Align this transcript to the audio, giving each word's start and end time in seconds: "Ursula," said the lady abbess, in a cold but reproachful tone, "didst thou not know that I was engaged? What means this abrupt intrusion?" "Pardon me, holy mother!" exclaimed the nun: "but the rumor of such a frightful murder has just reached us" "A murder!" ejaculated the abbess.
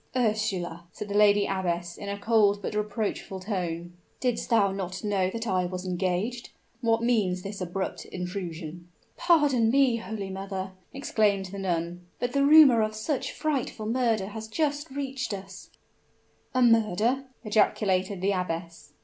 "Ursula," 0.15 0.87
said 0.91 1.09
the 1.09 1.13
lady 1.15 1.45
abbess, 1.45 1.95
in 1.95 2.09
a 2.09 2.17
cold 2.17 2.59
but 2.59 2.73
reproachful 2.73 3.39
tone, 3.39 3.93
"didst 4.19 4.49
thou 4.49 4.71
not 4.71 5.03
know 5.03 5.29
that 5.29 5.45
I 5.45 5.67
was 5.67 5.85
engaged? 5.85 6.49
What 6.79 7.03
means 7.03 7.43
this 7.43 7.61
abrupt 7.61 8.05
intrusion?" 8.05 8.87
"Pardon 9.15 9.69
me, 9.69 9.97
holy 9.97 10.31
mother!" 10.31 10.71
exclaimed 10.91 11.45
the 11.51 11.59
nun: 11.59 12.07
"but 12.17 12.33
the 12.33 12.43
rumor 12.43 12.81
of 12.81 12.95
such 12.95 13.29
a 13.29 13.33
frightful 13.35 13.85
murder 13.85 14.29
has 14.29 14.47
just 14.47 14.89
reached 14.89 15.35
us" 15.35 15.69
"A 16.55 16.63
murder!" 16.63 17.25
ejaculated 17.43 18.21
the 18.21 18.31
abbess. 18.31 18.93